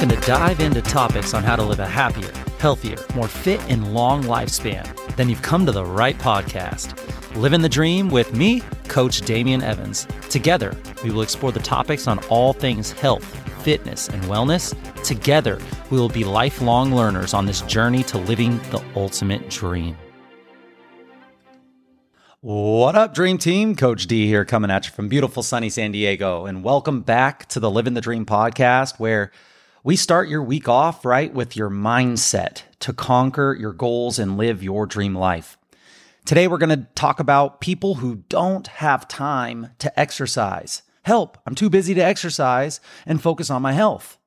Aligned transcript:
looking 0.00 0.16
to 0.16 0.26
dive 0.28 0.60
into 0.60 0.80
topics 0.80 1.34
on 1.34 1.42
how 1.42 1.56
to 1.56 1.62
live 1.64 1.80
a 1.80 1.86
happier, 1.86 2.30
healthier, 2.60 2.96
more 3.16 3.26
fit, 3.26 3.60
and 3.68 3.92
long 3.92 4.22
lifespan, 4.22 4.86
then 5.16 5.28
you've 5.28 5.42
come 5.42 5.66
to 5.66 5.72
the 5.72 5.84
right 5.84 6.16
podcast. 6.18 6.94
Living 7.34 7.62
the 7.62 7.68
Dream 7.68 8.08
with 8.08 8.32
me, 8.32 8.62
Coach 8.86 9.22
Damian 9.22 9.60
Evans. 9.60 10.06
Together, 10.30 10.72
we 11.02 11.10
will 11.10 11.22
explore 11.22 11.50
the 11.50 11.58
topics 11.58 12.06
on 12.06 12.20
all 12.26 12.52
things 12.52 12.92
health, 12.92 13.24
fitness, 13.64 14.06
and 14.08 14.22
wellness. 14.26 14.72
Together, 15.02 15.58
we 15.90 15.98
will 15.98 16.08
be 16.08 16.22
lifelong 16.22 16.94
learners 16.94 17.34
on 17.34 17.44
this 17.44 17.62
journey 17.62 18.04
to 18.04 18.18
living 18.18 18.58
the 18.70 18.80
ultimate 18.94 19.50
dream. 19.50 19.96
What 22.40 22.94
up, 22.94 23.14
Dream 23.14 23.36
Team? 23.36 23.74
Coach 23.74 24.06
D 24.06 24.28
here 24.28 24.44
coming 24.44 24.70
at 24.70 24.86
you 24.86 24.92
from 24.92 25.08
beautiful 25.08 25.42
sunny 25.42 25.70
San 25.70 25.90
Diego. 25.90 26.46
And 26.46 26.62
welcome 26.62 27.00
back 27.00 27.48
to 27.48 27.58
the 27.58 27.68
Living 27.68 27.94
the 27.94 28.00
Dream 28.00 28.24
podcast, 28.26 29.00
where 29.00 29.32
we 29.84 29.96
start 29.96 30.28
your 30.28 30.42
week 30.42 30.68
off 30.68 31.04
right 31.04 31.32
with 31.32 31.56
your 31.56 31.70
mindset 31.70 32.62
to 32.80 32.92
conquer 32.92 33.56
your 33.58 33.72
goals 33.72 34.18
and 34.18 34.36
live 34.36 34.62
your 34.62 34.86
dream 34.86 35.14
life. 35.14 35.56
Today, 36.24 36.48
we're 36.48 36.58
going 36.58 36.76
to 36.76 36.86
talk 36.94 37.20
about 37.20 37.60
people 37.60 37.96
who 37.96 38.16
don't 38.28 38.66
have 38.66 39.08
time 39.08 39.70
to 39.78 39.98
exercise. 39.98 40.82
Help, 41.02 41.38
I'm 41.46 41.54
too 41.54 41.70
busy 41.70 41.94
to 41.94 42.04
exercise 42.04 42.80
and 43.06 43.22
focus 43.22 43.50
on 43.50 43.62
my 43.62 43.72
health. 43.72 44.18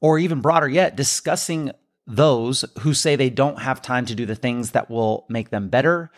Or 0.00 0.18
even 0.18 0.40
broader 0.40 0.68
yet, 0.68 0.96
discussing 0.96 1.72
those 2.06 2.64
who 2.80 2.94
say 2.94 3.16
they 3.16 3.30
don't 3.30 3.60
have 3.60 3.82
time 3.82 4.06
to 4.06 4.14
do 4.14 4.24
the 4.24 4.36
things 4.36 4.70
that 4.70 4.88
will 4.88 5.26
make 5.28 5.50
them 5.50 5.68
better, 5.68 6.10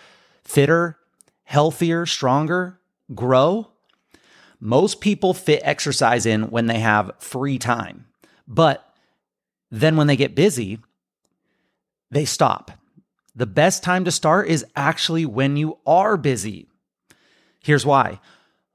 fitter, 0.45 0.99
healthier, 1.45 2.07
stronger, 2.07 2.79
grow. 3.15 3.73
Most 4.61 5.01
people 5.01 5.35
fit 5.35 5.63
exercise 5.65 6.27
in 6.27 6.51
when 6.51 6.67
they 6.67 6.79
have 6.79 7.13
free 7.19 7.59
time. 7.59 8.07
But 8.51 8.87
then 9.71 9.97
when 9.97 10.09
they 10.09 10.17
get 10.17 10.35
busy, 10.35 10.81
they 12.11 12.27
stop 12.27 12.73
the 13.35 13.47
best 13.47 13.83
time 13.83 14.05
to 14.05 14.11
start 14.11 14.49
is 14.49 14.67
actually 14.77 15.25
when 15.25 15.57
you 15.57 15.79
are 15.87 16.17
busy. 16.17 16.67
Here's 17.61 17.87
why. 17.87 18.21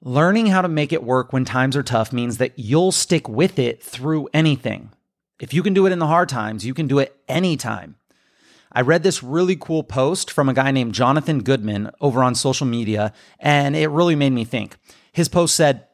Learning 0.02 0.48
how 0.48 0.62
to 0.62 0.68
make 0.68 0.94
it 0.94 1.04
work 1.04 1.34
when 1.34 1.46
times 1.46 1.76
are 1.76 1.84
tough 1.84 2.14
means 2.14 2.38
that 2.38 2.58
you'll 2.58 2.92
stick 2.92 3.28
with 3.28 3.60
it 3.60 3.84
through 3.84 4.30
anything. 4.34 4.92
If 5.40 5.54
you 5.54 5.62
can 5.62 5.74
do 5.74 5.86
it 5.86 5.92
in 5.92 6.00
the 6.00 6.08
hard 6.08 6.30
times, 6.30 6.66
you 6.66 6.74
can 6.74 6.88
do 6.88 7.00
it 7.00 7.16
anytime. 7.28 7.96
I 8.72 8.82
read 8.82 9.04
this 9.04 9.24
really 9.24 9.56
cool 9.56 9.84
post 9.84 10.32
from 10.32 10.50
a 10.50 10.54
guy 10.54 10.72
named 10.72 10.94
Jonathan 10.94 11.44
Goodman 11.44 11.92
over 12.02 12.24
on 12.24 12.36
social 12.36 12.68
media, 12.68 13.14
and 13.40 13.76
it 13.76 13.88
really 13.88 14.16
made 14.16 14.34
me 14.34 14.46
think. 14.46 14.78
His 15.12 15.30
post 15.30 15.56
said, 15.56 15.86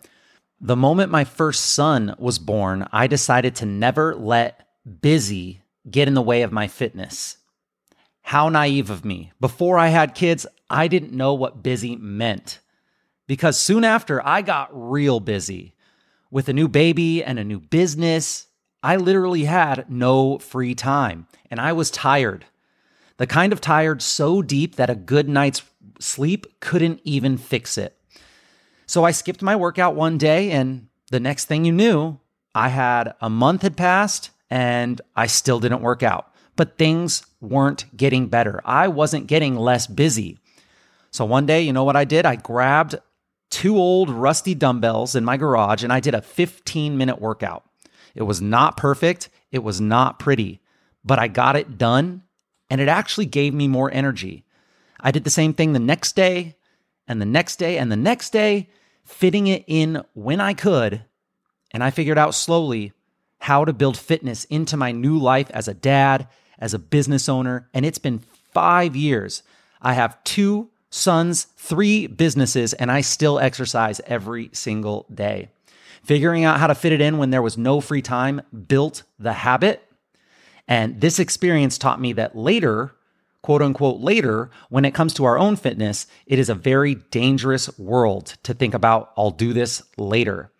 The 0.63 0.75
moment 0.75 1.11
my 1.11 1.23
first 1.23 1.65
son 1.71 2.13
was 2.19 2.37
born, 2.37 2.87
I 2.91 3.07
decided 3.07 3.55
to 3.55 3.65
never 3.65 4.13
let 4.13 4.67
busy 5.01 5.63
get 5.89 6.07
in 6.07 6.13
the 6.13 6.21
way 6.21 6.43
of 6.43 6.51
my 6.51 6.67
fitness. 6.67 7.37
How 8.21 8.47
naive 8.47 8.91
of 8.91 9.03
me. 9.03 9.31
Before 9.39 9.79
I 9.79 9.87
had 9.87 10.13
kids, 10.13 10.45
I 10.69 10.87
didn't 10.87 11.13
know 11.13 11.33
what 11.33 11.63
busy 11.63 11.95
meant. 11.95 12.59
Because 13.25 13.59
soon 13.59 13.83
after, 13.83 14.23
I 14.23 14.43
got 14.43 14.69
real 14.71 15.19
busy. 15.19 15.73
With 16.29 16.47
a 16.47 16.53
new 16.53 16.67
baby 16.67 17.23
and 17.23 17.39
a 17.39 17.43
new 17.43 17.59
business, 17.59 18.45
I 18.83 18.97
literally 18.97 19.45
had 19.45 19.89
no 19.89 20.37
free 20.37 20.75
time 20.75 21.25
and 21.49 21.59
I 21.59 21.73
was 21.73 21.89
tired. 21.89 22.45
The 23.17 23.25
kind 23.25 23.51
of 23.51 23.61
tired 23.61 24.03
so 24.03 24.43
deep 24.43 24.75
that 24.75 24.91
a 24.91 24.95
good 24.95 25.27
night's 25.27 25.63
sleep 25.99 26.45
couldn't 26.59 27.01
even 27.03 27.39
fix 27.39 27.79
it. 27.79 27.97
So 28.91 29.05
I 29.05 29.11
skipped 29.11 29.41
my 29.41 29.55
workout 29.55 29.95
one 29.95 30.17
day, 30.17 30.51
and 30.51 30.87
the 31.11 31.21
next 31.21 31.45
thing 31.45 31.63
you 31.63 31.71
knew, 31.71 32.19
I 32.53 32.67
had 32.67 33.13
a 33.21 33.29
month 33.29 33.61
had 33.61 33.77
passed 33.77 34.31
and 34.49 34.99
I 35.15 35.27
still 35.27 35.61
didn't 35.61 35.81
work 35.81 36.03
out 36.03 36.31
but 36.55 36.77
things 36.77 37.25
weren't 37.39 37.85
getting 37.95 38.27
better. 38.27 38.61
I 38.65 38.87
wasn't 38.87 39.27
getting 39.27 39.55
less 39.55 39.87
busy. 39.87 40.37
So 41.09 41.25
one 41.25 41.45
day, 41.45 41.61
you 41.61 41.73
know 41.73 41.83
what 41.83 41.95
I 41.95 42.05
did? 42.05 42.25
I 42.25 42.35
grabbed 42.35 42.95
two 43.49 43.77
old 43.77 44.09
rusty 44.09 44.53
dumbbells 44.53 45.15
in 45.15 45.25
my 45.25 45.37
garage 45.37 45.83
and 45.83 45.91
I 45.91 45.99
did 45.99 46.13
a 46.13 46.21
15 46.21 46.97
minute 46.97 47.19
workout. 47.19 47.63
It 48.13 48.23
was 48.23 48.41
not 48.41 48.77
perfect, 48.77 49.29
it 49.51 49.63
was 49.63 49.81
not 49.81 50.19
pretty, 50.19 50.61
but 51.03 51.17
I 51.17 51.29
got 51.29 51.55
it 51.55 51.77
done 51.77 52.23
and 52.69 52.79
it 52.79 52.87
actually 52.87 53.25
gave 53.25 53.53
me 53.53 53.67
more 53.67 53.91
energy. 53.91 54.43
I 54.99 55.11
did 55.11 55.23
the 55.23 55.29
same 55.29 55.53
thing 55.53 55.73
the 55.73 55.79
next 55.79 56.15
day 56.15 56.55
and 57.07 57.19
the 57.21 57.25
next 57.25 57.57
day 57.57 57.77
and 57.77 57.91
the 57.91 57.97
next 57.97 58.31
day, 58.31 58.69
fitting 59.11 59.47
it 59.47 59.63
in 59.67 60.03
when 60.13 60.41
I 60.41 60.53
could. 60.53 61.03
And 61.71 61.83
I 61.83 61.91
figured 61.91 62.17
out 62.17 62.35
slowly 62.35 62.93
how 63.39 63.65
to 63.65 63.73
build 63.73 63.97
fitness 63.97 64.45
into 64.45 64.77
my 64.77 64.91
new 64.91 65.17
life 65.17 65.49
as 65.51 65.67
a 65.67 65.73
dad 65.73 66.27
as 66.61 66.73
a 66.73 66.79
business 66.79 67.27
owner, 67.27 67.67
and 67.73 67.85
it's 67.85 67.97
been 67.97 68.19
five 68.53 68.95
years. 68.95 69.41
I 69.81 69.93
have 69.93 70.23
two 70.23 70.69
sons, 70.91 71.45
three 71.57 72.05
businesses, 72.05 72.73
and 72.73 72.91
I 72.91 73.01
still 73.01 73.39
exercise 73.39 73.99
every 74.05 74.51
single 74.53 75.07
day. 75.13 75.49
Figuring 76.03 76.43
out 76.43 76.59
how 76.59 76.67
to 76.67 76.75
fit 76.75 76.93
it 76.93 77.01
in 77.01 77.17
when 77.17 77.31
there 77.31 77.41
was 77.41 77.57
no 77.57 77.81
free 77.81 78.01
time 78.01 78.41
built 78.67 79.03
the 79.17 79.33
habit. 79.33 79.83
And 80.67 81.01
this 81.01 81.19
experience 81.19 81.77
taught 81.77 81.99
me 81.99 82.13
that 82.13 82.35
later, 82.35 82.93
quote 83.41 83.61
unquote, 83.61 83.99
later, 83.99 84.49
when 84.69 84.85
it 84.85 84.93
comes 84.93 85.13
to 85.15 85.25
our 85.25 85.37
own 85.37 85.55
fitness, 85.55 86.07
it 86.25 86.39
is 86.39 86.49
a 86.49 86.55
very 86.55 86.95
dangerous 86.95 87.77
world 87.79 88.35
to 88.43 88.53
think 88.53 88.73
about, 88.73 89.11
I'll 89.17 89.31
do 89.31 89.53
this 89.53 89.81
later. 89.97 90.51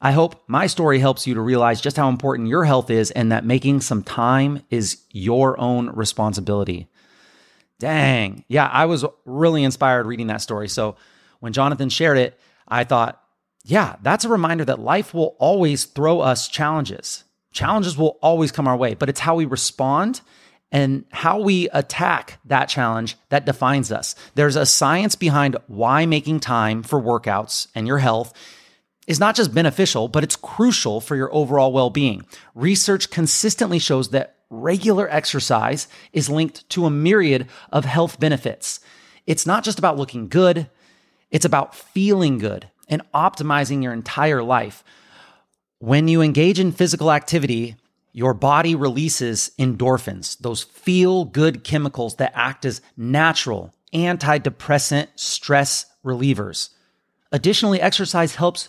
I 0.00 0.12
hope 0.12 0.44
my 0.46 0.68
story 0.68 1.00
helps 1.00 1.26
you 1.26 1.34
to 1.34 1.40
realize 1.40 1.80
just 1.80 1.96
how 1.96 2.08
important 2.08 2.48
your 2.48 2.64
health 2.64 2.88
is 2.88 3.10
and 3.10 3.32
that 3.32 3.44
making 3.44 3.80
some 3.80 4.02
time 4.02 4.62
is 4.70 5.02
your 5.10 5.58
own 5.58 5.90
responsibility. 5.90 6.88
Dang. 7.80 8.44
Yeah, 8.48 8.66
I 8.66 8.86
was 8.86 9.04
really 9.24 9.64
inspired 9.64 10.06
reading 10.06 10.28
that 10.28 10.40
story. 10.40 10.68
So 10.68 10.96
when 11.40 11.52
Jonathan 11.52 11.88
shared 11.88 12.18
it, 12.18 12.38
I 12.66 12.84
thought, 12.84 13.20
yeah, 13.64 13.96
that's 14.02 14.24
a 14.24 14.28
reminder 14.28 14.64
that 14.66 14.78
life 14.78 15.14
will 15.14 15.36
always 15.38 15.84
throw 15.84 16.20
us 16.20 16.48
challenges. 16.48 17.24
Challenges 17.52 17.96
will 17.96 18.18
always 18.22 18.52
come 18.52 18.68
our 18.68 18.76
way, 18.76 18.94
but 18.94 19.08
it's 19.08 19.20
how 19.20 19.34
we 19.34 19.46
respond 19.46 20.20
and 20.70 21.04
how 21.10 21.40
we 21.40 21.68
attack 21.70 22.38
that 22.44 22.68
challenge 22.68 23.16
that 23.30 23.46
defines 23.46 23.90
us. 23.90 24.14
There's 24.34 24.56
a 24.56 24.66
science 24.66 25.14
behind 25.14 25.56
why 25.66 26.06
making 26.06 26.40
time 26.40 26.82
for 26.82 27.00
workouts 27.00 27.68
and 27.74 27.86
your 27.86 27.98
health 27.98 28.32
is 29.06 29.18
not 29.18 29.34
just 29.34 29.54
beneficial, 29.54 30.08
but 30.08 30.22
it's 30.22 30.36
crucial 30.36 31.00
for 31.00 31.16
your 31.16 31.32
overall 31.34 31.72
well 31.72 31.90
being. 31.90 32.24
Research 32.54 33.10
consistently 33.10 33.78
shows 33.78 34.10
that 34.10 34.36
regular 34.50 35.10
exercise 35.10 35.88
is 36.12 36.28
linked 36.28 36.68
to 36.70 36.84
a 36.84 36.90
myriad 36.90 37.46
of 37.72 37.84
health 37.84 38.20
benefits. 38.20 38.80
It's 39.26 39.46
not 39.46 39.64
just 39.64 39.78
about 39.78 39.96
looking 39.96 40.28
good, 40.28 40.70
it's 41.30 41.44
about 41.44 41.74
feeling 41.74 42.38
good 42.38 42.70
and 42.88 43.02
optimizing 43.12 43.82
your 43.82 43.92
entire 43.92 44.42
life. 44.42 44.84
When 45.78 46.08
you 46.08 46.22
engage 46.22 46.58
in 46.58 46.72
physical 46.72 47.12
activity, 47.12 47.76
your 48.12 48.34
body 48.34 48.74
releases 48.74 49.50
endorphins, 49.58 50.38
those 50.38 50.62
feel 50.62 51.24
good 51.24 51.64
chemicals 51.64 52.16
that 52.16 52.32
act 52.34 52.64
as 52.64 52.80
natural 52.96 53.74
antidepressant 53.94 55.08
stress 55.16 55.86
relievers. 56.04 56.70
Additionally, 57.32 57.80
exercise 57.80 58.36
helps 58.36 58.68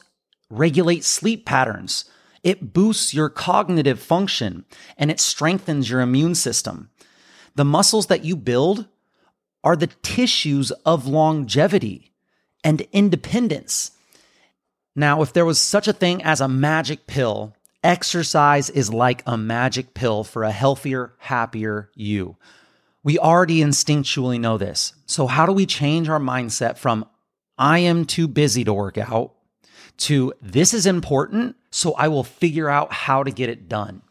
regulate 0.50 1.04
sleep 1.04 1.46
patterns. 1.46 2.06
It 2.44 2.74
boosts 2.74 3.14
your 3.14 3.30
cognitive 3.30 4.00
function 4.00 4.66
and 4.98 5.12
it 5.12 5.20
strengthens 5.20 5.90
your 5.90 6.02
immune 6.02 6.36
system. 6.36 6.90
The 7.56 7.66
muscles 7.66 8.08
that 8.08 8.24
you 8.24 8.36
build 8.36 8.88
are 9.64 9.76
the 9.76 9.88
tissues 9.88 10.72
of 10.86 11.08
longevity 11.08 12.14
and 12.64 12.82
independence. 12.92 13.92
Now, 14.96 15.22
if 15.22 15.34
there 15.34 15.46
was 15.46 15.60
such 15.62 15.88
a 15.88 15.94
thing 15.94 16.24
as 16.24 16.42
a 16.42 16.48
magic 16.48 17.08
pill, 17.08 17.56
exercise 17.84 18.70
is 18.70 18.94
like 18.94 19.24
a 19.26 19.38
magic 19.38 19.94
pill 19.94 20.24
for 20.24 20.44
a 20.44 20.52
healthier, 20.52 21.14
happier 21.18 21.90
you. 21.96 22.38
We 23.04 23.18
already 23.18 23.60
instinctually 23.60 24.40
know 24.40 24.58
this. 24.58 24.94
So, 25.06 25.28
how 25.28 25.46
do 25.46 25.54
we 25.54 25.66
change 25.66 26.10
our 26.10 26.20
mindset 26.20 26.78
from 26.78 27.06
I 27.58 27.80
am 27.80 28.06
too 28.06 28.28
busy 28.28 28.64
to 28.64 28.74
work 28.74 28.98
out 28.98 29.34
to 30.00 30.34
this 30.42 30.74
is 30.74 30.86
important, 30.86 31.56
so 31.72 31.94
I 31.94 32.08
will 32.08 32.24
figure 32.24 32.70
out 32.70 32.92
how 32.92 33.24
to 33.24 33.32
get 33.32 33.50
it 33.50 33.68
done. 33.68 34.02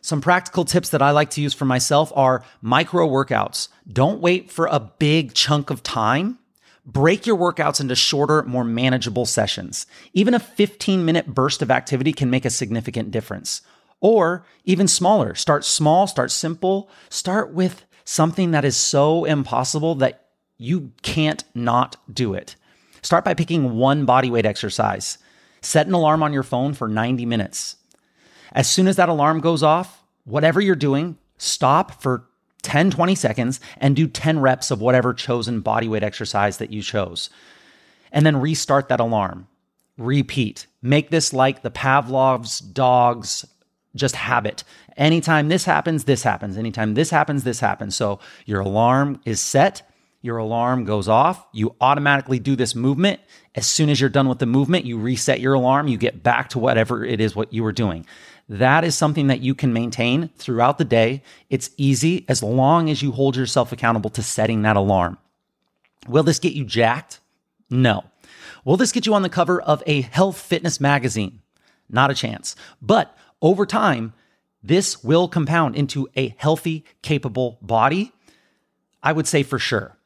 Some 0.00 0.20
practical 0.20 0.64
tips 0.64 0.90
that 0.90 1.02
I 1.02 1.10
like 1.10 1.30
to 1.30 1.40
use 1.40 1.54
for 1.54 1.64
myself 1.64 2.12
are 2.16 2.44
micro 2.60 3.08
workouts. 3.08 3.68
Don't 3.86 4.20
wait 4.20 4.50
for 4.50 4.66
a 4.66 4.80
big 4.80 5.34
chunk 5.34 5.70
of 5.70 5.82
time. 5.82 6.38
Break 6.84 7.26
your 7.26 7.36
workouts 7.36 7.80
into 7.80 7.94
shorter, 7.94 8.42
more 8.42 8.64
manageable 8.64 9.24
sessions. 9.26 9.86
Even 10.12 10.34
a 10.34 10.40
15 10.40 11.04
minute 11.04 11.26
burst 11.28 11.62
of 11.62 11.70
activity 11.70 12.12
can 12.12 12.30
make 12.30 12.44
a 12.44 12.50
significant 12.50 13.10
difference. 13.10 13.62
Or 14.00 14.44
even 14.64 14.88
smaller. 14.88 15.34
Start 15.36 15.64
small, 15.64 16.08
start 16.08 16.32
simple. 16.32 16.90
Start 17.08 17.52
with 17.52 17.84
something 18.04 18.50
that 18.50 18.64
is 18.64 18.76
so 18.76 19.24
impossible 19.24 19.94
that 19.96 20.26
you 20.58 20.92
can't 21.02 21.44
not 21.54 21.96
do 22.12 22.34
it. 22.34 22.56
Start 23.00 23.24
by 23.24 23.34
picking 23.34 23.76
one 23.76 24.06
bodyweight 24.06 24.44
exercise. 24.44 25.18
Set 25.60 25.86
an 25.86 25.94
alarm 25.94 26.22
on 26.22 26.32
your 26.32 26.42
phone 26.42 26.74
for 26.74 26.88
90 26.88 27.26
minutes. 27.26 27.76
As 28.52 28.68
soon 28.68 28.88
as 28.88 28.96
that 28.96 29.08
alarm 29.08 29.40
goes 29.40 29.62
off, 29.62 30.02
whatever 30.24 30.60
you're 30.60 30.74
doing, 30.74 31.16
stop 31.38 32.02
for 32.02 32.26
10, 32.62 32.90
20 32.90 33.14
seconds 33.14 33.60
and 33.78 33.94
do 33.96 34.06
10 34.06 34.40
reps 34.40 34.70
of 34.70 34.80
whatever 34.80 35.12
chosen 35.12 35.62
bodyweight 35.62 36.02
exercise 36.02 36.58
that 36.58 36.72
you 36.72 36.82
chose. 36.82 37.30
And 38.10 38.24
then 38.24 38.40
restart 38.40 38.88
that 38.88 39.00
alarm. 39.00 39.48
Repeat. 39.98 40.66
Make 40.80 41.10
this 41.10 41.32
like 41.32 41.62
the 41.62 41.70
Pavlov's 41.70 42.60
dog's 42.60 43.44
just 43.94 44.16
habit. 44.16 44.64
Anytime 44.96 45.48
this 45.48 45.64
happens, 45.64 46.04
this 46.04 46.22
happens. 46.22 46.56
Anytime 46.56 46.94
this 46.94 47.10
happens, 47.10 47.44
this 47.44 47.60
happens. 47.60 47.96
So 47.96 48.20
your 48.46 48.60
alarm 48.60 49.20
is 49.24 49.40
set, 49.40 49.82
your 50.22 50.36
alarm 50.38 50.84
goes 50.84 51.08
off, 51.08 51.46
you 51.52 51.74
automatically 51.80 52.38
do 52.38 52.56
this 52.56 52.74
movement. 52.74 53.20
As 53.54 53.66
soon 53.66 53.90
as 53.90 54.00
you're 54.00 54.08
done 54.08 54.28
with 54.28 54.38
the 54.38 54.46
movement, 54.46 54.86
you 54.86 54.98
reset 54.98 55.40
your 55.40 55.54
alarm, 55.54 55.88
you 55.88 55.98
get 55.98 56.22
back 56.22 56.48
to 56.50 56.58
whatever 56.58 57.04
it 57.04 57.20
is 57.20 57.36
what 57.36 57.52
you 57.52 57.62
were 57.62 57.72
doing. 57.72 58.06
That 58.48 58.84
is 58.84 58.94
something 58.94 59.28
that 59.28 59.40
you 59.40 59.54
can 59.54 59.72
maintain 59.72 60.28
throughout 60.36 60.78
the 60.78 60.84
day. 60.84 61.22
It's 61.48 61.70
easy 61.76 62.24
as 62.28 62.42
long 62.42 62.90
as 62.90 63.02
you 63.02 63.12
hold 63.12 63.36
yourself 63.36 63.72
accountable 63.72 64.10
to 64.10 64.22
setting 64.22 64.62
that 64.62 64.76
alarm. 64.76 65.18
Will 66.08 66.22
this 66.22 66.38
get 66.38 66.52
you 66.52 66.64
jacked? 66.64 67.20
No. 67.70 68.04
Will 68.64 68.76
this 68.76 68.92
get 68.92 69.06
you 69.06 69.14
on 69.14 69.22
the 69.22 69.28
cover 69.28 69.60
of 69.60 69.82
a 69.86 70.02
health 70.02 70.38
fitness 70.38 70.80
magazine? 70.80 71.40
Not 71.88 72.10
a 72.10 72.14
chance. 72.14 72.56
But 72.80 73.16
over 73.40 73.66
time, 73.66 74.12
this 74.62 75.02
will 75.02 75.28
compound 75.28 75.76
into 75.76 76.08
a 76.16 76.34
healthy, 76.38 76.84
capable 77.02 77.58
body. 77.62 78.12
I 79.02 79.12
would 79.12 79.26
say 79.26 79.42
for 79.42 79.58
sure. 79.58 79.96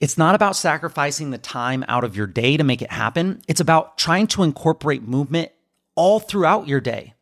It's 0.00 0.18
not 0.18 0.34
about 0.34 0.56
sacrificing 0.56 1.30
the 1.30 1.38
time 1.38 1.84
out 1.88 2.04
of 2.04 2.16
your 2.16 2.26
day 2.26 2.56
to 2.56 2.64
make 2.64 2.82
it 2.82 2.90
happen. 2.90 3.42
It's 3.46 3.60
about 3.60 3.96
trying 3.96 4.26
to 4.28 4.42
incorporate 4.42 5.02
movement 5.02 5.50
all 5.94 6.18
throughout 6.18 6.66
your 6.66 6.80
day 6.80 7.14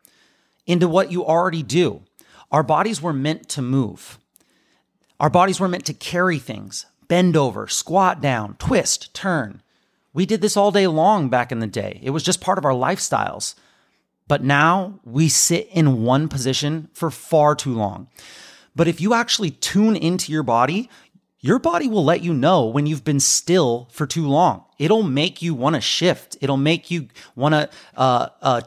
into 0.67 0.89
what 0.89 1.11
you 1.13 1.25
already 1.25 1.63
do. 1.63 2.03
Our 2.51 2.63
bodies 2.63 3.01
were 3.01 3.13
meant 3.13 3.49
to 3.51 3.63
move. 3.63 4.19
Our 5.19 5.31
bodies 5.31 5.61
were 5.61 5.69
meant 5.69 5.87
to 5.87 5.95
carry 5.95 6.39
things, 6.39 6.87
bend 7.09 7.37
over, 7.37 7.69
squat 7.69 8.21
down, 8.21 8.57
twist, 8.59 9.15
turn. 9.15 9.63
We 10.13 10.27
did 10.27 10.41
this 10.41 10.57
all 10.57 10.71
day 10.71 10.87
long 10.87 11.29
back 11.29 11.53
in 11.53 11.61
the 11.61 11.67
day. 11.67 12.01
It 12.03 12.11
was 12.11 12.23
just 12.23 12.41
part 12.41 12.59
of 12.59 12.65
our 12.65 12.73
lifestyles. 12.73 13.55
But 14.29 14.43
now 14.43 15.01
we 15.05 15.29
sit 15.29 15.69
in 15.73 16.03
one 16.05 16.29
position 16.29 16.89
for 16.93 17.11
far 17.11 17.55
too 17.55 17.75
long. 17.75 18.09
But 18.75 18.89
if 18.89 19.01
you 19.01 19.15
actually 19.15 19.51
tune 19.51 19.97
into 19.97 20.33
your 20.33 20.43
body, 20.43 20.89
your 21.41 21.59
body 21.59 21.89
will 21.89 22.05
let 22.05 22.23
you 22.23 22.33
know 22.33 22.67
when 22.67 22.87
you've 22.87 23.05
been 23.05 23.21
still 23.21 23.89
for 23.91 24.07
too 24.07 24.27
long. 24.27 24.65
It'll 24.79 25.03
make 25.03 25.43
you 25.43 25.55
want 25.55 25.75
to 25.75 25.81
shift. 25.81 26.37
It'll 26.41 26.57
make 26.57 26.91
you 26.91 27.09
want 27.35 27.55
to 27.55 27.69
uh, 27.97 28.29
uh, 28.41 28.61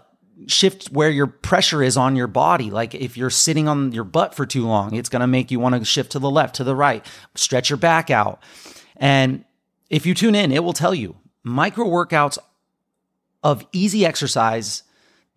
shift 0.48 0.88
where 0.88 1.10
your 1.10 1.28
pressure 1.28 1.82
is 1.82 1.98
on 1.98 2.16
your 2.16 2.28
body. 2.28 2.70
Like 2.70 2.94
if 2.94 3.18
you're 3.18 3.30
sitting 3.30 3.68
on 3.68 3.92
your 3.92 4.04
butt 4.04 4.36
for 4.36 4.46
too 4.46 4.66
long, 4.68 4.96
it's 4.96 5.10
going 5.10 5.22
to 5.22 5.28
make 5.28 5.52
you 5.52 5.60
want 5.60 5.76
to 5.76 5.86
shift 5.86 6.12
to 6.12 6.20
the 6.20 6.30
left, 6.30 6.56
to 6.56 6.64
the 6.64 6.76
right, 6.76 7.06
stretch 7.36 7.70
your 7.70 7.78
back 7.78 8.10
out. 8.10 8.42
And 8.98 9.46
if 9.90 10.06
you 10.06 10.14
tune 10.14 10.36
in, 10.36 10.52
it 10.52 10.64
will 10.64 10.74
tell 10.74 10.94
you 10.94 11.16
micro 11.44 11.86
workouts 11.86 12.38
of 13.44 13.66
easy 13.72 14.06
exercise. 14.06 14.84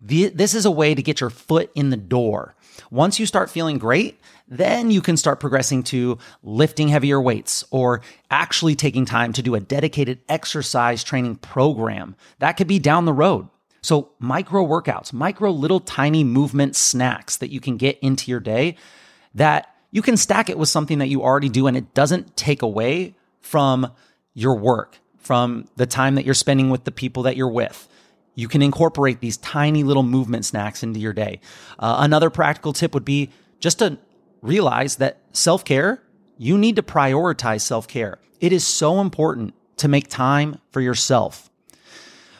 This 0.01 0.53
is 0.53 0.65
a 0.65 0.71
way 0.71 0.95
to 0.95 1.01
get 1.01 1.21
your 1.21 1.29
foot 1.29 1.71
in 1.75 1.89
the 1.89 1.97
door. 1.97 2.55
Once 2.89 3.19
you 3.19 3.25
start 3.25 3.49
feeling 3.49 3.77
great, 3.77 4.19
then 4.47 4.89
you 4.89 5.01
can 5.01 5.17
start 5.17 5.39
progressing 5.39 5.83
to 5.83 6.17
lifting 6.41 6.87
heavier 6.87 7.21
weights 7.21 7.63
or 7.69 8.01
actually 8.31 8.75
taking 8.75 9.05
time 9.05 9.33
to 9.33 9.43
do 9.43 9.55
a 9.55 9.59
dedicated 9.59 10.19
exercise 10.27 11.03
training 11.03 11.35
program. 11.35 12.15
That 12.39 12.53
could 12.53 12.67
be 12.67 12.79
down 12.79 13.05
the 13.05 13.13
road. 13.13 13.47
So, 13.81 14.11
micro 14.19 14.65
workouts, 14.65 15.13
micro 15.13 15.51
little 15.51 15.79
tiny 15.79 16.23
movement 16.23 16.75
snacks 16.75 17.37
that 17.37 17.49
you 17.49 17.59
can 17.59 17.77
get 17.77 17.97
into 17.99 18.29
your 18.29 18.39
day 18.39 18.75
that 19.35 19.75
you 19.91 20.01
can 20.01 20.17
stack 20.17 20.49
it 20.49 20.57
with 20.57 20.69
something 20.69 20.99
that 20.99 21.07
you 21.07 21.23
already 21.23 21.49
do 21.49 21.67
and 21.67 21.75
it 21.75 21.93
doesn't 21.93 22.35
take 22.35 22.61
away 22.61 23.15
from 23.41 23.91
your 24.33 24.55
work, 24.55 24.97
from 25.17 25.67
the 25.75 25.85
time 25.85 26.15
that 26.15 26.25
you're 26.25 26.33
spending 26.33 26.69
with 26.69 26.83
the 26.83 26.91
people 26.91 27.23
that 27.23 27.35
you're 27.35 27.49
with. 27.49 27.87
You 28.35 28.47
can 28.47 28.61
incorporate 28.61 29.19
these 29.19 29.37
tiny 29.37 29.83
little 29.83 30.03
movement 30.03 30.45
snacks 30.45 30.83
into 30.83 30.99
your 30.99 31.13
day. 31.13 31.41
Uh, 31.77 31.97
another 31.99 32.29
practical 32.29 32.73
tip 32.73 32.93
would 32.93 33.05
be 33.05 33.31
just 33.59 33.79
to 33.79 33.97
realize 34.41 34.97
that 34.97 35.17
self 35.33 35.65
care, 35.65 36.01
you 36.37 36.57
need 36.57 36.77
to 36.77 36.83
prioritize 36.83 37.61
self 37.61 37.87
care. 37.87 38.19
It 38.39 38.53
is 38.53 38.65
so 38.65 39.01
important 39.01 39.53
to 39.77 39.87
make 39.87 40.07
time 40.07 40.59
for 40.71 40.79
yourself. 40.79 41.48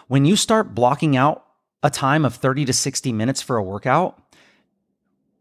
When 0.10 0.26
you 0.26 0.36
start 0.36 0.74
blocking 0.74 1.16
out 1.16 1.46
a 1.84 1.92
time 1.92 2.26
of 2.26 2.34
30 2.34 2.66
to 2.66 2.74
60 2.74 3.14
minutes 3.14 3.44
for 3.44 3.58
a 3.58 3.64
workout, 3.64 4.20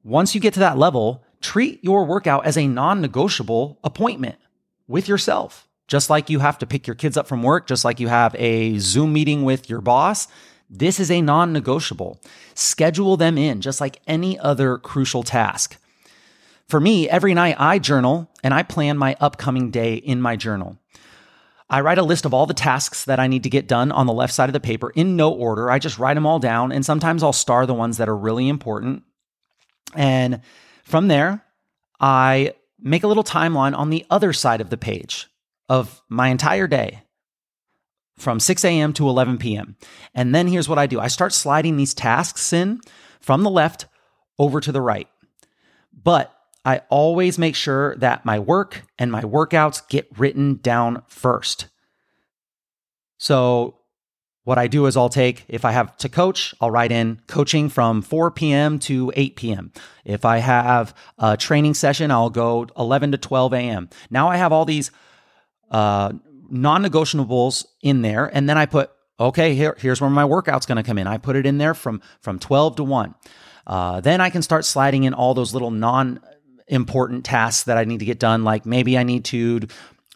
once 0.04 0.34
you 0.34 0.42
get 0.42 0.52
to 0.52 0.60
that 0.60 0.76
level, 0.76 1.24
treat 1.40 1.82
your 1.82 2.04
workout 2.04 2.44
as 2.44 2.58
a 2.58 2.68
non 2.68 3.00
negotiable 3.00 3.78
appointment 3.82 4.36
with 4.86 5.08
yourself. 5.08 5.66
Just 5.86 6.10
like 6.10 6.28
you 6.28 6.40
have 6.40 6.58
to 6.58 6.66
pick 6.66 6.86
your 6.86 6.96
kids 6.96 7.16
up 7.16 7.26
from 7.26 7.42
work, 7.42 7.66
just 7.66 7.82
like 7.82 7.98
you 7.98 8.08
have 8.08 8.36
a 8.38 8.76
Zoom 8.78 9.14
meeting 9.14 9.42
with 9.42 9.70
your 9.70 9.80
boss, 9.80 10.28
this 10.68 11.00
is 11.00 11.10
a 11.10 11.22
non 11.22 11.54
negotiable. 11.54 12.20
Schedule 12.52 13.16
them 13.16 13.38
in 13.38 13.62
just 13.62 13.80
like 13.80 14.02
any 14.06 14.38
other 14.38 14.76
crucial 14.76 15.22
task. 15.22 15.78
For 16.68 16.78
me, 16.78 17.08
every 17.08 17.32
night 17.32 17.56
I 17.58 17.78
journal 17.78 18.30
and 18.44 18.52
I 18.52 18.64
plan 18.64 18.98
my 18.98 19.16
upcoming 19.18 19.70
day 19.70 19.94
in 19.94 20.20
my 20.20 20.36
journal. 20.36 20.76
I 21.70 21.82
write 21.82 21.98
a 21.98 22.02
list 22.02 22.24
of 22.24 22.32
all 22.32 22.46
the 22.46 22.54
tasks 22.54 23.04
that 23.04 23.20
I 23.20 23.26
need 23.26 23.42
to 23.42 23.50
get 23.50 23.68
done 23.68 23.92
on 23.92 24.06
the 24.06 24.12
left 24.12 24.32
side 24.32 24.48
of 24.48 24.54
the 24.54 24.60
paper 24.60 24.90
in 24.90 25.16
no 25.16 25.30
order. 25.30 25.70
I 25.70 25.78
just 25.78 25.98
write 25.98 26.14
them 26.14 26.26
all 26.26 26.38
down 26.38 26.72
and 26.72 26.84
sometimes 26.84 27.22
I'll 27.22 27.32
star 27.32 27.66
the 27.66 27.74
ones 27.74 27.98
that 27.98 28.08
are 28.08 28.16
really 28.16 28.48
important. 28.48 29.02
And 29.94 30.40
from 30.84 31.08
there, 31.08 31.44
I 32.00 32.54
make 32.80 33.02
a 33.02 33.08
little 33.08 33.24
timeline 33.24 33.76
on 33.76 33.90
the 33.90 34.06
other 34.08 34.32
side 34.32 34.60
of 34.60 34.70
the 34.70 34.76
page 34.78 35.28
of 35.68 36.02
my 36.08 36.28
entire 36.28 36.66
day 36.66 37.02
from 38.16 38.40
6 38.40 38.64
a.m. 38.64 38.92
to 38.94 39.08
11 39.08 39.38
p.m. 39.38 39.76
And 40.14 40.34
then 40.34 40.48
here's 40.48 40.68
what 40.68 40.78
I 40.78 40.86
do 40.86 41.00
I 41.00 41.08
start 41.08 41.32
sliding 41.32 41.76
these 41.76 41.94
tasks 41.94 42.52
in 42.52 42.80
from 43.20 43.42
the 43.42 43.50
left 43.50 43.86
over 44.38 44.60
to 44.60 44.72
the 44.72 44.80
right. 44.80 45.08
But 45.92 46.32
I 46.68 46.82
always 46.90 47.38
make 47.38 47.54
sure 47.54 47.96
that 47.96 48.26
my 48.26 48.38
work 48.38 48.82
and 48.98 49.10
my 49.10 49.22
workouts 49.22 49.88
get 49.88 50.06
written 50.18 50.56
down 50.56 51.02
first. 51.08 51.68
So, 53.16 53.78
what 54.44 54.58
I 54.58 54.66
do 54.66 54.84
is 54.84 54.94
I'll 54.94 55.08
take, 55.08 55.46
if 55.48 55.64
I 55.64 55.72
have 55.72 55.96
to 55.96 56.10
coach, 56.10 56.54
I'll 56.60 56.70
write 56.70 56.92
in 56.92 57.22
coaching 57.26 57.70
from 57.70 58.02
4 58.02 58.32
p.m. 58.32 58.78
to 58.80 59.10
8 59.16 59.36
p.m. 59.36 59.72
If 60.04 60.26
I 60.26 60.38
have 60.38 60.94
a 61.16 61.38
training 61.38 61.72
session, 61.72 62.10
I'll 62.10 62.28
go 62.28 62.66
11 62.76 63.12
to 63.12 63.18
12 63.18 63.54
a.m. 63.54 63.88
Now 64.10 64.28
I 64.28 64.36
have 64.36 64.52
all 64.52 64.66
these 64.66 64.90
uh, 65.70 66.12
non 66.50 66.84
negotiables 66.84 67.64
in 67.80 68.02
there. 68.02 68.26
And 68.26 68.46
then 68.46 68.58
I 68.58 68.66
put, 68.66 68.90
okay, 69.18 69.54
here, 69.54 69.74
here's 69.78 70.02
where 70.02 70.10
my 70.10 70.26
workout's 70.26 70.66
going 70.66 70.76
to 70.76 70.82
come 70.82 70.98
in. 70.98 71.06
I 71.06 71.16
put 71.16 71.34
it 71.34 71.46
in 71.46 71.56
there 71.56 71.72
from, 71.72 72.02
from 72.20 72.38
12 72.38 72.76
to 72.76 72.84
1. 72.84 73.14
Uh, 73.66 74.00
then 74.02 74.20
I 74.20 74.28
can 74.28 74.42
start 74.42 74.66
sliding 74.66 75.04
in 75.04 75.14
all 75.14 75.32
those 75.32 75.54
little 75.54 75.70
non 75.70 76.20
important 76.68 77.24
tasks 77.24 77.64
that 77.64 77.76
I 77.76 77.84
need 77.84 78.00
to 78.00 78.06
get 78.06 78.18
done. 78.18 78.44
Like 78.44 78.66
maybe 78.66 78.96
I 78.98 79.02
need 79.02 79.24
to 79.26 79.60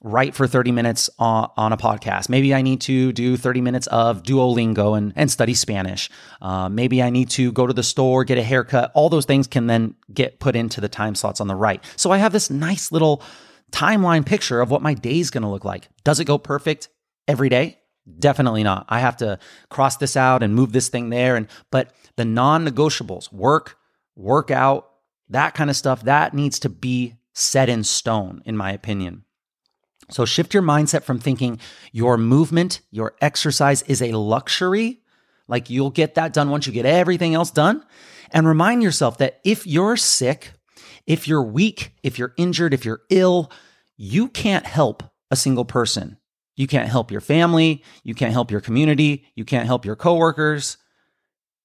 write 0.02 0.34
for 0.34 0.46
30 0.46 0.72
minutes 0.72 1.08
on, 1.18 1.50
on 1.56 1.72
a 1.72 1.76
podcast. 1.76 2.28
Maybe 2.28 2.54
I 2.54 2.62
need 2.62 2.80
to 2.82 3.12
do 3.12 3.36
30 3.36 3.60
minutes 3.60 3.86
of 3.86 4.22
Duolingo 4.22 4.98
and, 4.98 5.12
and 5.14 5.30
study 5.30 5.54
Spanish. 5.54 6.10
Uh, 6.40 6.68
maybe 6.68 7.02
I 7.02 7.10
need 7.10 7.30
to 7.30 7.52
go 7.52 7.66
to 7.66 7.72
the 7.72 7.84
store, 7.84 8.24
get 8.24 8.38
a 8.38 8.42
haircut. 8.42 8.90
All 8.94 9.08
those 9.08 9.26
things 9.26 9.46
can 9.46 9.68
then 9.68 9.94
get 10.12 10.40
put 10.40 10.56
into 10.56 10.80
the 10.80 10.88
time 10.88 11.14
slots 11.14 11.40
on 11.40 11.46
the 11.46 11.54
right. 11.54 11.82
So 11.96 12.10
I 12.10 12.18
have 12.18 12.32
this 12.32 12.50
nice 12.50 12.90
little 12.90 13.22
timeline 13.70 14.26
picture 14.26 14.60
of 14.60 14.70
what 14.70 14.82
my 14.82 14.94
day 14.94 15.20
is 15.20 15.30
going 15.30 15.42
to 15.42 15.48
look 15.48 15.64
like. 15.64 15.88
Does 16.04 16.20
it 16.20 16.24
go 16.24 16.36
perfect 16.36 16.88
every 17.28 17.48
day? 17.48 17.78
Definitely 18.18 18.64
not. 18.64 18.86
I 18.88 18.98
have 18.98 19.16
to 19.18 19.38
cross 19.70 19.96
this 19.96 20.16
out 20.16 20.42
and 20.42 20.54
move 20.54 20.72
this 20.72 20.88
thing 20.88 21.10
there 21.10 21.36
and 21.36 21.46
but 21.70 21.92
the 22.16 22.24
non-negotiables, 22.24 23.32
work, 23.32 23.78
workout, 24.16 24.88
that 25.32 25.54
kind 25.54 25.70
of 25.70 25.76
stuff, 25.76 26.02
that 26.04 26.34
needs 26.34 26.58
to 26.60 26.68
be 26.68 27.14
set 27.34 27.68
in 27.68 27.84
stone 27.84 28.42
in 28.44 28.56
my 28.56 28.72
opinion. 28.72 29.24
So 30.10 30.24
shift 30.24 30.52
your 30.52 30.62
mindset 30.62 31.04
from 31.04 31.18
thinking 31.18 31.58
your 31.92 32.18
movement, 32.18 32.80
your 32.90 33.14
exercise 33.20 33.82
is 33.82 34.02
a 34.02 34.12
luxury, 34.12 35.00
like 35.48 35.70
you'll 35.70 35.90
get 35.90 36.14
that 36.14 36.32
done 36.32 36.50
once 36.50 36.66
you 36.66 36.72
get 36.72 36.86
everything 36.86 37.34
else 37.34 37.50
done, 37.50 37.84
and 38.30 38.46
remind 38.46 38.82
yourself 38.82 39.18
that 39.18 39.40
if 39.44 39.66
you're 39.66 39.96
sick, 39.96 40.52
if 41.06 41.26
you're 41.26 41.42
weak, 41.42 41.92
if 42.02 42.18
you're 42.18 42.34
injured, 42.36 42.74
if 42.74 42.84
you're 42.84 43.02
ill, 43.10 43.50
you 43.96 44.28
can't 44.28 44.66
help 44.66 45.02
a 45.30 45.36
single 45.36 45.64
person. 45.64 46.18
You 46.56 46.66
can't 46.66 46.88
help 46.88 47.10
your 47.10 47.20
family. 47.20 47.82
You 48.02 48.14
can't 48.14 48.32
help 48.32 48.50
your 48.50 48.60
community. 48.60 49.24
You 49.34 49.44
can't 49.44 49.66
help 49.66 49.84
your 49.84 49.96
coworkers. 49.96 50.76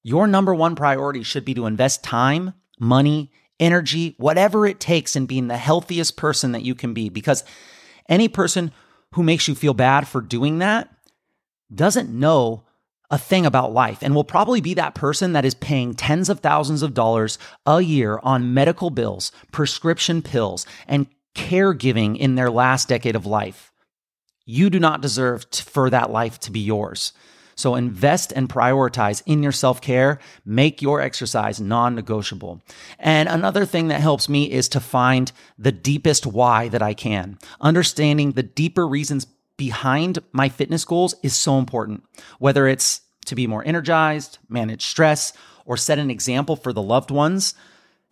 Your 0.02 0.26
number 0.26 0.54
one 0.54 0.74
priority 0.74 1.22
should 1.22 1.44
be 1.44 1.54
to 1.54 1.66
invest 1.66 2.02
time, 2.02 2.54
money, 2.80 3.32
energy, 3.60 4.14
whatever 4.18 4.66
it 4.66 4.80
takes 4.80 5.16
in 5.16 5.26
being 5.26 5.48
the 5.48 5.56
healthiest 5.56 6.16
person 6.16 6.52
that 6.52 6.62
you 6.62 6.74
can 6.74 6.94
be. 6.94 7.08
Because 7.08 7.44
any 8.08 8.28
person 8.28 8.72
who 9.14 9.22
makes 9.22 9.48
you 9.48 9.54
feel 9.54 9.74
bad 9.74 10.06
for 10.06 10.20
doing 10.20 10.58
that 10.58 10.88
doesn't 11.74 12.08
know 12.10 12.64
a 13.10 13.18
thing 13.18 13.46
about 13.46 13.72
life 13.72 13.98
and 14.02 14.14
will 14.14 14.24
probably 14.24 14.60
be 14.60 14.74
that 14.74 14.94
person 14.94 15.32
that 15.32 15.44
is 15.44 15.54
paying 15.54 15.94
tens 15.94 16.28
of 16.28 16.40
thousands 16.40 16.82
of 16.82 16.94
dollars 16.94 17.38
a 17.66 17.80
year 17.80 18.20
on 18.22 18.52
medical 18.52 18.90
bills, 18.90 19.32
prescription 19.50 20.20
pills, 20.20 20.66
and 20.86 21.06
caregiving 21.34 22.18
in 22.18 22.34
their 22.34 22.50
last 22.50 22.88
decade 22.88 23.16
of 23.16 23.24
life. 23.24 23.72
You 24.44 24.70
do 24.70 24.78
not 24.78 25.00
deserve 25.00 25.46
for 25.52 25.88
that 25.90 26.10
life 26.10 26.38
to 26.40 26.50
be 26.50 26.60
yours. 26.60 27.12
So 27.58 27.74
invest 27.74 28.32
and 28.36 28.48
prioritize 28.48 29.20
in 29.26 29.42
your 29.42 29.52
self 29.52 29.80
care. 29.80 30.20
Make 30.44 30.80
your 30.80 31.00
exercise 31.00 31.60
non 31.60 31.96
negotiable. 31.96 32.62
And 33.00 33.28
another 33.28 33.66
thing 33.66 33.88
that 33.88 34.00
helps 34.00 34.28
me 34.28 34.50
is 34.50 34.68
to 34.70 34.80
find 34.80 35.32
the 35.58 35.72
deepest 35.72 36.24
why 36.24 36.68
that 36.68 36.82
I 36.82 36.94
can. 36.94 37.36
Understanding 37.60 38.32
the 38.32 38.44
deeper 38.44 38.86
reasons 38.86 39.26
behind 39.56 40.20
my 40.30 40.48
fitness 40.48 40.84
goals 40.84 41.16
is 41.24 41.34
so 41.34 41.58
important, 41.58 42.04
whether 42.38 42.68
it's 42.68 43.00
to 43.26 43.34
be 43.34 43.48
more 43.48 43.66
energized, 43.66 44.38
manage 44.48 44.86
stress, 44.86 45.32
or 45.66 45.76
set 45.76 45.98
an 45.98 46.12
example 46.12 46.54
for 46.54 46.72
the 46.72 46.80
loved 46.80 47.10
ones. 47.10 47.54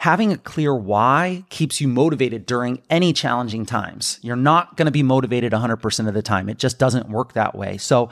Having 0.00 0.32
a 0.32 0.38
clear 0.38 0.74
why 0.74 1.44
keeps 1.50 1.80
you 1.80 1.86
motivated 1.86 2.46
during 2.46 2.82
any 2.90 3.12
challenging 3.12 3.64
times. 3.64 4.18
You're 4.22 4.34
not 4.36 4.76
going 4.76 4.86
to 4.86 4.92
be 4.92 5.04
motivated 5.04 5.52
100% 5.52 6.08
of 6.08 6.14
the 6.14 6.20
time. 6.20 6.48
It 6.48 6.58
just 6.58 6.78
doesn't 6.80 7.08
work 7.08 7.32
that 7.32 7.54
way. 7.54 7.78
So 7.78 8.10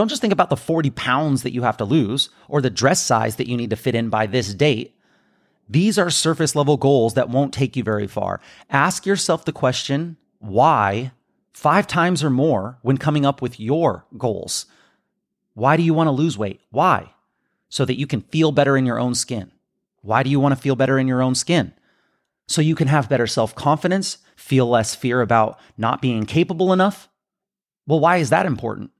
don't 0.00 0.08
just 0.08 0.22
think 0.22 0.32
about 0.32 0.48
the 0.48 0.56
40 0.56 0.88
pounds 0.92 1.42
that 1.42 1.52
you 1.52 1.60
have 1.60 1.76
to 1.76 1.84
lose 1.84 2.30
or 2.48 2.62
the 2.62 2.70
dress 2.70 3.02
size 3.02 3.36
that 3.36 3.48
you 3.48 3.54
need 3.54 3.68
to 3.68 3.76
fit 3.76 3.94
in 3.94 4.08
by 4.08 4.26
this 4.26 4.54
date. 4.54 4.96
These 5.68 5.98
are 5.98 6.08
surface 6.08 6.56
level 6.56 6.78
goals 6.78 7.12
that 7.14 7.28
won't 7.28 7.52
take 7.52 7.76
you 7.76 7.84
very 7.84 8.06
far. 8.06 8.40
Ask 8.70 9.04
yourself 9.04 9.44
the 9.44 9.52
question, 9.52 10.16
why, 10.38 11.12
five 11.52 11.86
times 11.86 12.24
or 12.24 12.30
more 12.30 12.78
when 12.80 12.96
coming 12.96 13.26
up 13.26 13.42
with 13.42 13.60
your 13.60 14.06
goals. 14.16 14.64
Why 15.52 15.76
do 15.76 15.82
you 15.82 15.92
want 15.92 16.06
to 16.06 16.12
lose 16.12 16.38
weight? 16.38 16.62
Why? 16.70 17.12
So 17.68 17.84
that 17.84 17.98
you 17.98 18.06
can 18.06 18.22
feel 18.22 18.52
better 18.52 18.78
in 18.78 18.86
your 18.86 18.98
own 18.98 19.14
skin. 19.14 19.52
Why 20.00 20.22
do 20.22 20.30
you 20.30 20.40
want 20.40 20.54
to 20.54 20.60
feel 20.60 20.76
better 20.76 20.98
in 20.98 21.08
your 21.08 21.20
own 21.20 21.34
skin? 21.34 21.74
So 22.48 22.62
you 22.62 22.74
can 22.74 22.88
have 22.88 23.10
better 23.10 23.26
self 23.26 23.54
confidence, 23.54 24.16
feel 24.34 24.66
less 24.66 24.94
fear 24.94 25.20
about 25.20 25.60
not 25.76 26.00
being 26.00 26.24
capable 26.24 26.72
enough. 26.72 27.10
Well, 27.86 28.00
why 28.00 28.16
is 28.16 28.30
that 28.30 28.46
important? 28.46 28.92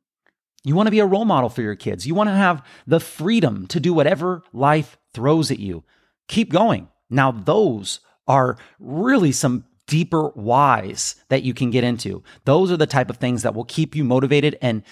You 0.62 0.74
want 0.74 0.86
to 0.86 0.92
be 0.92 1.00
a 1.00 1.06
role 1.06 1.24
model 1.24 1.48
for 1.48 1.62
your 1.62 1.74
kids. 1.74 2.06
You 2.06 2.14
want 2.14 2.28
to 2.28 2.34
have 2.34 2.64
the 2.86 3.00
freedom 3.00 3.66
to 3.68 3.80
do 3.80 3.94
whatever 3.94 4.42
life 4.52 4.98
throws 5.14 5.50
at 5.50 5.58
you. 5.58 5.84
Keep 6.28 6.50
going. 6.50 6.88
Now, 7.08 7.32
those 7.32 8.00
are 8.28 8.58
really 8.78 9.32
some 9.32 9.64
deeper 9.86 10.28
whys 10.28 11.16
that 11.28 11.42
you 11.42 11.52
can 11.52 11.70
get 11.70 11.82
into. 11.82 12.22
Those 12.44 12.70
are 12.70 12.76
the 12.76 12.86
type 12.86 13.10
of 13.10 13.16
things 13.16 13.42
that 13.42 13.54
will 13.54 13.64
keep 13.64 13.96
you 13.96 14.04
motivated 14.04 14.56
and 14.62 14.84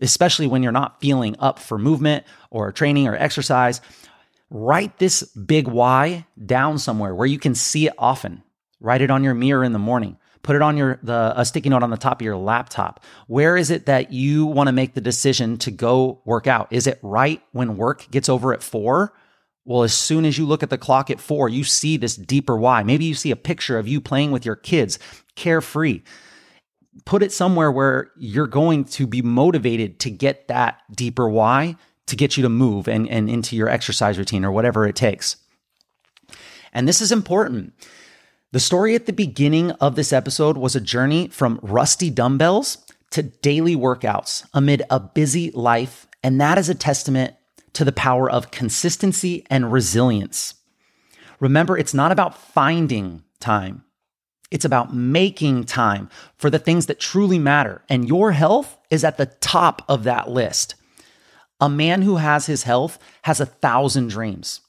especially 0.00 0.46
when 0.46 0.62
you're 0.62 0.72
not 0.72 1.00
feeling 1.00 1.36
up 1.38 1.58
for 1.58 1.78
movement 1.78 2.24
or 2.50 2.72
training 2.72 3.06
or 3.06 3.16
exercise. 3.16 3.80
Write 4.50 4.98
this 4.98 5.22
big 5.22 5.68
why 5.68 6.26
down 6.44 6.78
somewhere 6.78 7.14
where 7.14 7.26
you 7.26 7.38
can 7.38 7.54
see 7.54 7.86
it 7.86 7.94
often. 7.98 8.42
Write 8.80 9.02
it 9.02 9.10
on 9.10 9.24
your 9.24 9.34
mirror 9.34 9.64
in 9.64 9.72
the 9.72 9.78
morning. 9.78 10.16
Put 10.42 10.56
it 10.56 10.62
on 10.62 10.76
your 10.76 10.98
the 11.02 11.32
a 11.36 11.44
sticky 11.44 11.68
note 11.68 11.82
on 11.82 11.90
the 11.90 11.96
top 11.96 12.20
of 12.20 12.24
your 12.24 12.36
laptop. 12.36 13.04
Where 13.26 13.56
is 13.56 13.70
it 13.70 13.86
that 13.86 14.12
you 14.12 14.46
want 14.46 14.68
to 14.68 14.72
make 14.72 14.94
the 14.94 15.00
decision 15.00 15.58
to 15.58 15.70
go 15.70 16.20
work 16.24 16.46
out? 16.46 16.68
Is 16.70 16.86
it 16.86 16.98
right 17.02 17.42
when 17.52 17.76
work 17.76 18.10
gets 18.10 18.28
over 18.28 18.52
at 18.52 18.62
4? 18.62 19.12
Well, 19.64 19.82
as 19.82 19.92
soon 19.92 20.24
as 20.24 20.38
you 20.38 20.46
look 20.46 20.62
at 20.62 20.70
the 20.70 20.78
clock 20.78 21.10
at 21.10 21.20
4, 21.20 21.50
you 21.50 21.62
see 21.62 21.98
this 21.98 22.16
deeper 22.16 22.56
why. 22.56 22.82
Maybe 22.82 23.04
you 23.04 23.14
see 23.14 23.30
a 23.30 23.36
picture 23.36 23.78
of 23.78 23.86
you 23.86 24.00
playing 24.00 24.30
with 24.30 24.46
your 24.46 24.56
kids, 24.56 24.98
carefree. 25.34 26.00
Put 27.04 27.22
it 27.22 27.32
somewhere 27.32 27.70
where 27.70 28.10
you're 28.16 28.46
going 28.46 28.84
to 28.84 29.06
be 29.06 29.20
motivated 29.20 29.98
to 30.00 30.10
get 30.10 30.48
that 30.48 30.80
deeper 30.94 31.28
why 31.28 31.76
to 32.06 32.16
get 32.16 32.36
you 32.36 32.42
to 32.42 32.48
move 32.48 32.88
and, 32.88 33.08
and 33.08 33.28
into 33.28 33.54
your 33.54 33.68
exercise 33.68 34.18
routine 34.18 34.44
or 34.44 34.50
whatever 34.50 34.86
it 34.86 34.96
takes. 34.96 35.36
And 36.72 36.88
this 36.88 37.00
is 37.00 37.12
important 37.12 37.74
the 38.50 38.60
story 38.60 38.94
at 38.94 39.04
the 39.04 39.12
beginning 39.12 39.72
of 39.72 39.94
this 39.94 40.12
episode 40.12 40.56
was 40.56 40.74
a 40.74 40.80
journey 40.80 41.28
from 41.28 41.60
rusty 41.62 42.08
dumbbells 42.08 42.78
to 43.10 43.22
daily 43.22 43.76
workouts 43.76 44.46
amid 44.54 44.82
a 44.88 44.98
busy 44.98 45.50
life, 45.50 46.06
and 46.22 46.40
that 46.40 46.56
is 46.56 46.70
a 46.70 46.74
testament 46.74 47.34
to 47.74 47.84
the 47.84 47.92
power 47.92 48.30
of 48.30 48.50
consistency 48.50 49.44
and 49.50 49.70
resilience. 49.70 50.54
Remember, 51.40 51.76
it's 51.76 51.94
not 51.94 52.10
about 52.10 52.38
finding 52.38 53.22
time. 53.38 53.84
It's 54.50 54.64
about 54.64 54.94
making 54.94 55.64
time 55.64 56.08
for 56.36 56.48
the 56.48 56.58
things 56.58 56.86
that 56.86 56.98
truly 56.98 57.38
matter. 57.38 57.82
And 57.88 58.08
your 58.08 58.32
health 58.32 58.78
is 58.88 59.04
at 59.04 59.18
the 59.18 59.26
top 59.26 59.82
of 59.88 60.04
that 60.04 60.30
list. 60.30 60.74
A 61.60 61.68
man 61.68 62.00
who 62.00 62.16
has 62.16 62.46
his 62.46 62.62
health 62.62 62.98
has 63.22 63.40
a 63.40 63.46
thousand 63.46 64.08
dreams, 64.08 64.62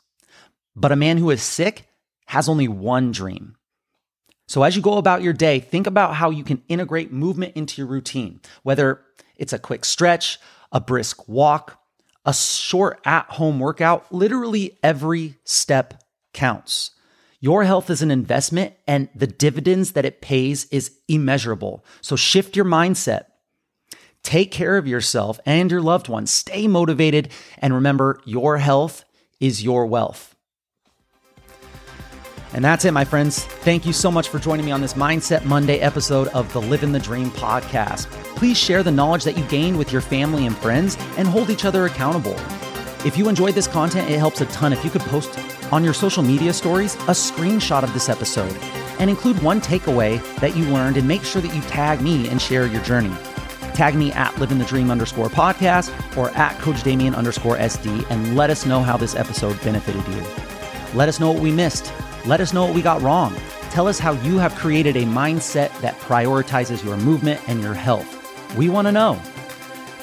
but 0.75 0.91
a 0.91 0.98
man 0.98 1.17
who 1.17 1.29
is 1.29 1.41
sick 1.41 1.88
has 2.25 2.50
only 2.50 2.67
one 2.67 3.12
dream. 3.12 3.55
So, 4.49 4.63
as 4.63 4.75
you 4.75 4.81
go 4.81 4.97
about 4.97 5.21
your 5.21 5.31
day, 5.31 5.59
think 5.59 5.85
about 5.85 6.15
how 6.15 6.31
you 6.31 6.43
can 6.43 6.63
integrate 6.67 7.13
movement 7.13 7.55
into 7.55 7.79
your 7.79 7.87
routine, 7.87 8.41
whether 8.63 9.01
it's 9.37 9.53
a 9.53 9.59
quick 9.59 9.85
stretch, 9.85 10.39
a 10.71 10.81
brisk 10.81 11.29
walk, 11.29 11.79
a 12.25 12.33
short 12.33 12.99
at 13.05 13.27
home 13.27 13.59
workout. 13.59 14.11
Literally 14.11 14.79
every 14.81 15.35
step 15.43 16.03
counts. 16.33 16.91
Your 17.39 17.63
health 17.63 17.91
is 17.91 18.01
an 18.01 18.09
investment, 18.09 18.73
and 18.87 19.07
the 19.13 19.27
dividends 19.27 19.91
that 19.91 20.03
it 20.03 20.19
pays 20.19 20.65
is 20.71 20.97
immeasurable. 21.07 21.85
So, 22.01 22.15
shift 22.15 22.55
your 22.55 22.65
mindset. 22.65 23.25
Take 24.23 24.49
care 24.49 24.77
of 24.77 24.87
yourself 24.87 25.39
and 25.45 25.69
your 25.69 25.81
loved 25.83 26.09
ones. 26.09 26.31
Stay 26.31 26.67
motivated. 26.67 27.29
And 27.59 27.71
remember, 27.71 28.19
your 28.25 28.57
health 28.57 29.05
is 29.39 29.63
your 29.63 29.85
wealth. 29.85 30.35
And 32.59 32.65
that's 32.65 32.83
it, 32.83 32.91
my 32.91 33.05
friends. 33.05 33.45
Thank 33.45 33.85
you 33.85 33.93
so 33.93 34.11
much 34.11 34.27
for 34.27 34.37
joining 34.37 34.65
me 34.65 34.73
on 34.73 34.81
this 34.81 34.95
Mindset 34.95 35.45
Monday 35.45 35.79
episode 35.79 36.27
of 36.33 36.51
the 36.51 36.59
Living 36.59 36.91
the 36.91 36.99
Dream 36.99 37.31
podcast. 37.31 38.07
Please 38.35 38.57
share 38.57 38.83
the 38.83 38.91
knowledge 38.91 39.23
that 39.23 39.37
you 39.37 39.45
gained 39.45 39.77
with 39.77 39.93
your 39.93 40.01
family 40.01 40.45
and 40.45 40.57
friends 40.57 40.97
and 41.15 41.25
hold 41.25 41.49
each 41.51 41.63
other 41.63 41.85
accountable. 41.85 42.35
If 43.05 43.17
you 43.17 43.29
enjoyed 43.29 43.55
this 43.55 43.65
content, 43.65 44.09
it 44.09 44.17
helps 44.17 44.41
a 44.41 44.45
ton 44.47 44.73
if 44.73 44.83
you 44.83 44.91
could 44.91 45.03
post 45.03 45.39
on 45.71 45.85
your 45.85 45.93
social 45.93 46.21
media 46.21 46.51
stories 46.51 46.95
a 46.95 47.15
screenshot 47.15 47.81
of 47.81 47.93
this 47.93 48.09
episode 48.09 48.53
and 48.99 49.09
include 49.09 49.41
one 49.41 49.61
takeaway 49.61 50.21
that 50.41 50.57
you 50.57 50.65
learned 50.65 50.97
and 50.97 51.07
make 51.07 51.23
sure 51.23 51.41
that 51.41 51.55
you 51.55 51.61
tag 51.61 52.01
me 52.01 52.27
and 52.27 52.41
share 52.41 52.67
your 52.67 52.83
journey. 52.83 53.15
Tag 53.73 53.95
me 53.95 54.11
at 54.11 54.37
living 54.37 54.57
the 54.57 54.65
dream 54.65 54.91
underscore 54.91 55.29
podcast 55.29 55.93
or 56.17 56.29
at 56.31 56.59
coach 56.59 56.83
Damien 56.83 57.15
underscore 57.15 57.55
SD 57.55 58.05
and 58.09 58.35
let 58.35 58.49
us 58.49 58.65
know 58.65 58.83
how 58.83 58.97
this 58.97 59.15
episode 59.15 59.57
benefited 59.61 60.05
you. 60.13 60.21
Let 60.93 61.07
us 61.07 61.21
know 61.21 61.31
what 61.31 61.41
we 61.41 61.51
missed 61.53 61.93
let 62.25 62.41
us 62.41 62.53
know 62.53 62.65
what 62.65 62.75
we 62.75 62.81
got 62.81 63.01
wrong. 63.01 63.35
Tell 63.71 63.88
us 63.88 63.99
how 63.99 64.13
you 64.13 64.38
have 64.38 64.55
created 64.55 64.95
a 64.97 65.03
mindset 65.03 65.77
that 65.81 65.95
prioritizes 65.99 66.83
your 66.83 66.97
movement 66.97 67.41
and 67.47 67.61
your 67.61 67.73
health. 67.73 68.07
We 68.57 68.69
want 68.69 68.88
to 68.88 68.91
know. 68.91 69.21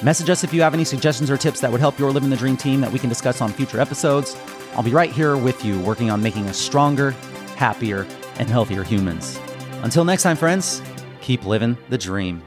Message 0.03 0.29
us 0.29 0.43
if 0.43 0.53
you 0.53 0.61
have 0.61 0.73
any 0.73 0.83
suggestions 0.83 1.31
or 1.31 1.37
tips 1.37 1.59
that 1.61 1.71
would 1.71 1.81
help 1.81 1.97
your 1.97 2.11
Living 2.11 2.29
the 2.29 2.37
Dream 2.37 2.55
team 2.55 2.81
that 2.81 2.91
we 2.91 2.99
can 2.99 3.09
discuss 3.09 3.41
on 3.41 3.51
future 3.51 3.79
episodes. 3.79 4.37
I'll 4.73 4.83
be 4.83 4.91
right 4.91 5.11
here 5.11 5.35
with 5.35 5.65
you, 5.65 5.79
working 5.79 6.11
on 6.11 6.21
making 6.21 6.47
us 6.47 6.57
stronger, 6.57 7.11
happier, 7.55 8.05
and 8.37 8.49
healthier 8.49 8.83
humans. 8.83 9.39
Until 9.81 10.05
next 10.05 10.23
time, 10.23 10.37
friends, 10.37 10.81
keep 11.21 11.45
living 11.45 11.77
the 11.89 11.97
dream. 11.97 12.43